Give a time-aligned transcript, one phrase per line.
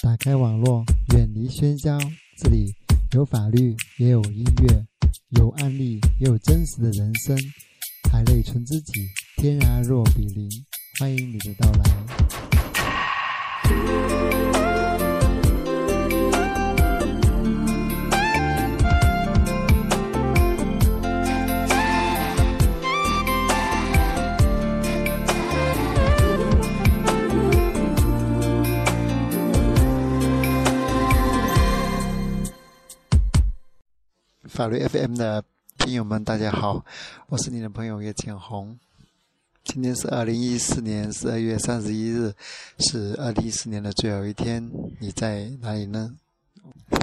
[0.00, 1.98] 打开网络，远离喧嚣。
[2.40, 2.72] 这里
[3.12, 4.86] 有法律，也有音乐，
[5.30, 7.36] 有案例，也有真实的人生。
[8.08, 8.92] 海内存知己，
[9.36, 10.48] 天涯若比邻。
[11.00, 12.47] 欢迎你的到来。
[34.58, 35.44] 法律 FM 的
[35.78, 36.84] 听友们，大家好，
[37.28, 38.76] 我是你的朋友叶建红。
[39.62, 42.34] 今天是二零一四年十二月三十一日，
[42.80, 44.68] 是二零一四年的最后一天。
[44.98, 46.16] 你在哪里呢？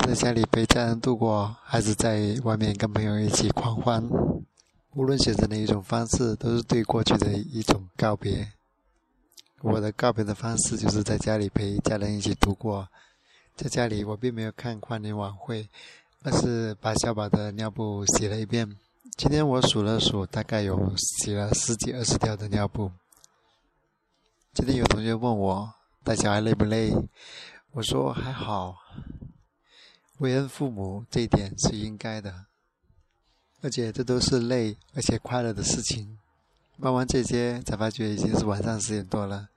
[0.05, 4.06] 在家里陪家人度过，还是在外面跟朋友一起狂欢？
[4.92, 8.52] 无论选择哪一种方式，都是对过去的一种告别。
[9.62, 12.90] 我的告别的方式就是在家里陪家人一起度过。
[13.56, 15.70] 在家里，我并没有看跨年晚会。
[16.26, 18.76] 而是把小宝的尿布洗了一遍。
[19.16, 22.92] 今天我数了数，大概有洗了十几二十条的尿布。
[24.52, 25.72] 今天有同学问我
[26.04, 26.92] 带小孩累不累，
[27.73, 28.76] 我说还好。
[30.17, 32.48] 为人父母这一点是应该的，
[33.62, 36.17] 而且这都是累而且快乐的事情。
[36.78, 39.50] 忙完这些，才发觉已经是晚上十点多了，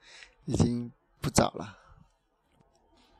[0.45, 1.79] 已经不早了。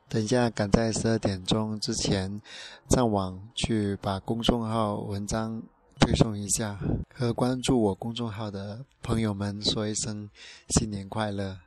[0.09, 2.41] 等一下，赶在十二点钟之前
[2.89, 5.61] 上网去把公众号文章
[5.99, 6.79] 推送一下，
[7.13, 10.27] 和关注我公众号的朋友们说一声
[10.69, 11.59] 新年快乐。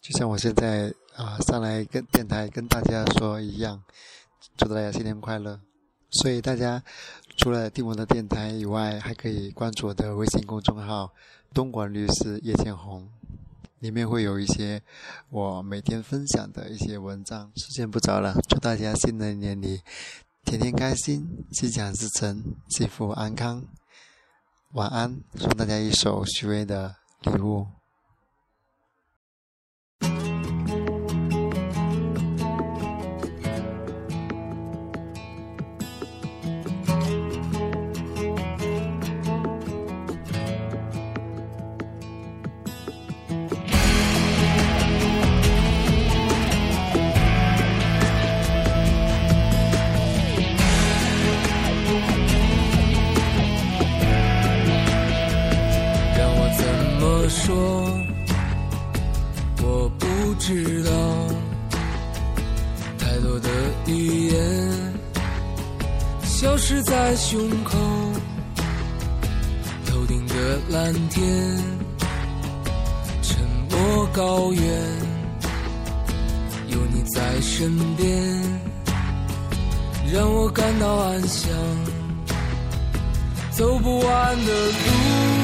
[0.00, 3.82] 就像我现在啊上来跟电台跟大家说一样，
[4.56, 5.60] 祝大家新年快乐。
[6.10, 6.80] 所以大家
[7.36, 11.12] 除了听我的电台以外，还可以关注我的微信公众号
[11.52, 13.08] “东莞律师叶建红”。
[13.80, 14.82] 里面会有一些
[15.30, 17.50] 我每天分享的一些文章。
[17.56, 19.80] 时间不早了，祝大家新的一年里
[20.44, 23.64] 天天开心，心想事成，幸福安康。
[24.72, 27.66] 晚安，送大家一首许巍的礼物。
[57.30, 57.54] 说，
[59.62, 60.90] 我不知道
[62.98, 63.48] 太多的
[63.86, 64.92] 语言
[66.24, 67.78] 消失在胸口，
[69.86, 70.34] 头顶的
[70.70, 71.56] 蓝天，
[73.22, 73.38] 沉
[73.70, 74.64] 默高原，
[76.66, 78.60] 有你在身边，
[80.12, 81.48] 让我感到安详。
[83.52, 85.39] 走不完的路，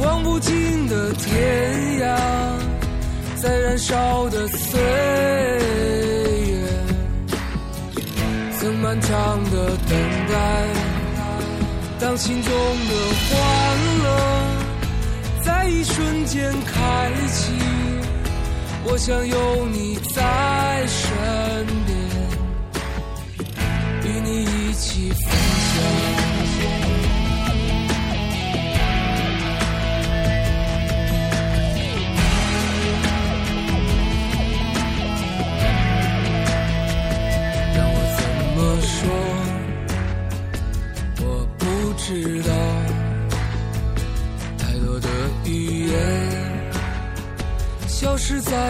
[0.00, 2.16] 望不尽的天涯。
[3.36, 4.80] 在燃烧的岁
[6.46, 6.68] 月，
[8.58, 9.98] 曾漫长的等
[10.30, 10.34] 待。
[11.98, 13.30] 当心中的欢
[14.02, 14.06] 乐
[15.44, 17.52] 在一瞬间开启，
[18.84, 21.08] 我想有你在身
[21.86, 21.96] 边，
[24.04, 25.20] 与你一起分
[25.74, 26.31] 享。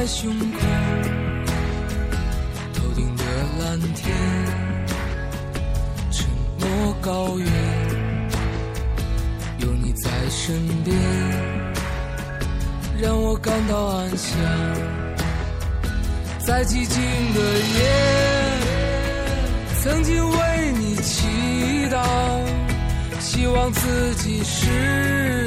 [0.03, 0.59] 在胸口，
[2.75, 3.23] 头顶的
[3.61, 4.13] 蓝天，
[6.11, 7.47] 沉默高原，
[9.59, 10.93] 有你在身边，
[13.01, 14.37] 让我感到安详。
[16.41, 17.01] 在寂静
[17.35, 17.41] 的
[17.79, 17.81] 夜，
[19.85, 21.29] 曾经为你祈
[21.93, 22.03] 祷。
[23.21, 25.47] 希望自己是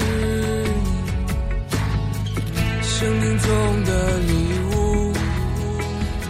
[2.54, 4.45] 你生命中的礼物，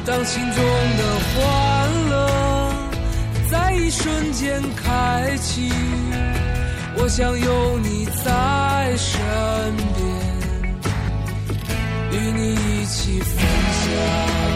[0.05, 0.63] 当心中
[0.97, 2.71] 的欢乐
[3.49, 5.71] 在一瞬间开启，
[6.95, 9.19] 我想有你在身
[9.95, 10.07] 边，
[12.11, 13.35] 与你一起分
[13.81, 14.54] 享。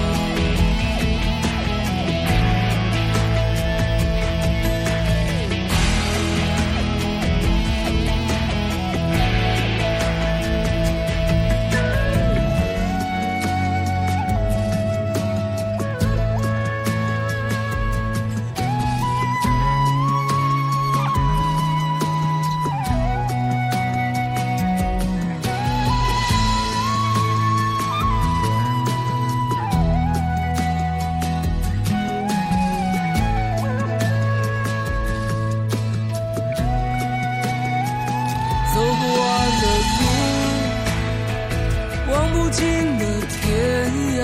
[42.97, 44.21] 的天涯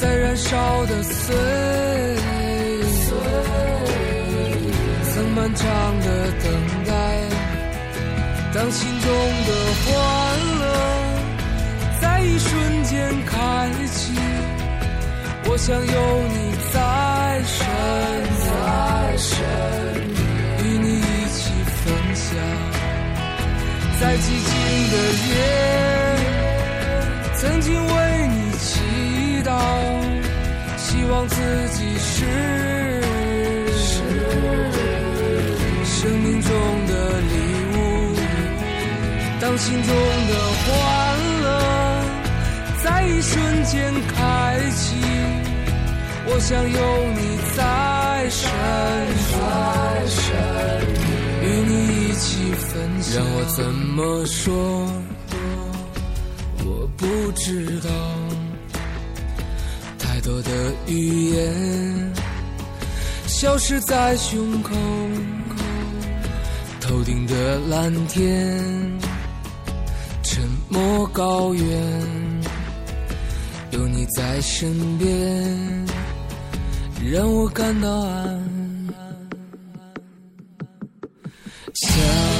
[0.00, 2.20] 在燃烧的岁月
[5.12, 6.06] 曾漫长的
[6.42, 6.46] 等
[6.86, 6.92] 待
[8.54, 9.08] 当心中
[9.46, 9.50] 的
[9.84, 9.92] 欢
[10.60, 10.62] 乐
[12.00, 12.92] 在一瞬间
[13.26, 14.12] 开启
[15.46, 15.82] 我想有
[16.34, 16.38] 你
[16.72, 16.76] 在
[17.46, 17.56] 身
[18.44, 19.32] 在身
[20.64, 21.82] 与你一起分
[22.14, 22.26] 享
[24.00, 24.52] 在寂静
[24.92, 24.94] 的
[25.28, 25.83] 夜
[31.28, 31.36] 自
[31.72, 32.24] 己是
[35.84, 36.50] 生命中
[36.86, 37.34] 的礼
[37.74, 37.76] 物。
[39.40, 39.88] 当心中
[40.28, 40.32] 的
[40.62, 40.66] 欢
[41.42, 41.46] 乐
[42.82, 44.96] 在一瞬间开启，
[46.26, 46.78] 我想有
[47.14, 47.20] 你
[47.56, 48.42] 在身
[49.28, 49.34] 边。
[51.42, 51.72] 与你
[52.08, 52.70] 一起分
[53.02, 54.52] 享，让我怎么说？
[56.64, 57.90] 我不知道，
[60.24, 60.50] 多的
[60.86, 62.12] 语言
[63.26, 64.74] 消失在胸口，
[66.80, 68.58] 头顶的蓝天，
[70.22, 71.62] 沉默高原，
[73.72, 75.86] 有你在身边，
[77.12, 78.42] 让我感到安。
[81.74, 82.33] 想。